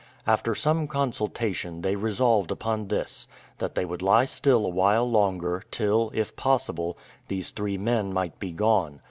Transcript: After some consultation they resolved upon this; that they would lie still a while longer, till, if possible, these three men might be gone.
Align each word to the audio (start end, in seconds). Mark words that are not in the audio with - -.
After 0.25 0.55
some 0.55 0.87
consultation 0.87 1.81
they 1.83 1.95
resolved 1.95 2.49
upon 2.49 2.87
this; 2.87 3.27
that 3.59 3.75
they 3.75 3.85
would 3.85 4.01
lie 4.01 4.25
still 4.25 4.65
a 4.65 4.69
while 4.69 5.07
longer, 5.07 5.63
till, 5.69 6.09
if 6.15 6.35
possible, 6.35 6.97
these 7.27 7.51
three 7.51 7.77
men 7.77 8.11
might 8.11 8.39
be 8.39 8.51
gone. 8.51 8.99